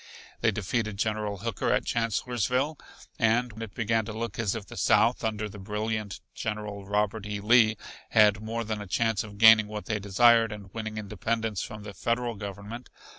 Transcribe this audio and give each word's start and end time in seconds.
They 0.39 0.49
defeated 0.49 0.97
General 0.97 1.37
Hooker 1.37 1.71
at 1.71 1.85
Chancellorsville, 1.85 2.79
and 3.19 3.61
it 3.61 3.75
began 3.75 4.03
to 4.05 4.13
look 4.13 4.39
as 4.39 4.55
if 4.55 4.65
the 4.65 4.75
South, 4.75 5.23
under 5.23 5.47
the 5.47 5.59
brilliant 5.59 6.21
General, 6.33 6.87
Robert 6.87 7.27
E. 7.27 7.39
Lee, 7.39 7.77
had 8.09 8.41
more 8.41 8.63
than 8.63 8.81
a 8.81 8.87
chance 8.87 9.23
of 9.23 9.37
gaining 9.37 9.67
what 9.67 9.85
they 9.85 9.99
desired, 9.99 10.51
and 10.51 10.73
winning 10.73 10.97
independence 10.97 11.61
from 11.61 11.83
the 11.83 11.93
Federal 11.93 12.33
Government. 12.33 12.89